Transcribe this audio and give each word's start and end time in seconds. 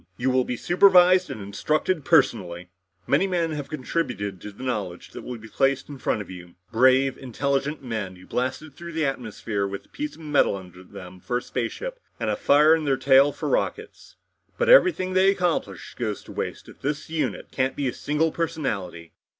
You 0.17 0.31
will 0.31 0.45
be 0.45 0.57
supervised 0.57 1.29
and 1.29 1.39
instructed 1.39 2.03
personally. 2.03 2.69
"Many 3.05 3.27
men 3.27 3.51
have 3.51 3.69
contributed 3.69 4.41
to 4.41 4.51
the 4.51 4.63
knowledge 4.63 5.11
that 5.11 5.21
will 5.21 5.37
be 5.37 5.47
placed 5.47 5.89
in 5.89 5.99
front 5.99 6.21
of 6.23 6.29
you 6.31 6.55
brave, 6.71 7.19
intelligent 7.19 7.83
men, 7.83 8.15
who 8.15 8.25
blasted 8.25 8.73
through 8.73 8.93
the 8.93 9.05
atmosphere 9.05 9.67
with 9.67 9.85
a 9.85 9.89
piece 9.89 10.15
of 10.15 10.21
metal 10.21 10.55
under 10.55 10.81
them 10.81 11.19
for 11.19 11.37
a 11.37 11.41
spaceship 11.43 11.99
and 12.19 12.31
a 12.31 12.35
fire 12.35 12.73
in 12.73 12.85
their 12.85 12.97
tail 12.97 13.31
for 13.31 13.47
rockets. 13.47 14.15
But 14.57 14.69
everything 14.69 15.13
they 15.13 15.29
accomplished 15.29 15.95
goes 15.97 16.23
to 16.23 16.31
waste 16.31 16.67
if 16.67 16.81
the 16.81 16.97
unit 17.13 17.51
can't 17.51 17.75
become 17.75 17.91
a 17.91 17.93
single 17.93 18.31
personality. 18.31 19.13